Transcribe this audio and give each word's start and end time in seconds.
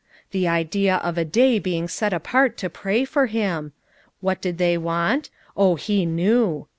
The 0.31 0.47
idea 0.47 0.95
of 0.95 1.19
a 1.19 1.23
day 1.25 1.59
being 1.59 1.87
set 1.87 2.11
apart 2.11 2.57
to 2.57 2.71
pray 2.71 3.05
for 3.05 3.27
him! 3.27 3.71
What 4.19 4.41
did 4.41 4.57
they 4.57 4.75
want? 4.75 5.29
Oh, 5.55 5.75
he 5.75 6.07
knew! 6.07 6.65